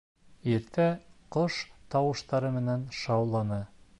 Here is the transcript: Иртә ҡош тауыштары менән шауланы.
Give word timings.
Иртә 0.53 0.87
ҡош 1.35 1.59
тауыштары 1.95 2.51
менән 2.57 2.89
шауланы. 3.03 3.63